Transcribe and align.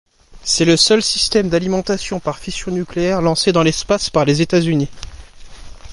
C'est 0.43 0.65
le 0.65 0.77
seul 0.77 1.03
système 1.03 1.47
d'alimentation 1.49 2.19
par 2.19 2.39
fission 2.39 2.71
nucléaire 2.71 3.21
lancé 3.21 3.51
dans 3.51 3.61
l'espace 3.61 4.09
par 4.09 4.25
les 4.25 4.41
États-Unis. 4.41 4.89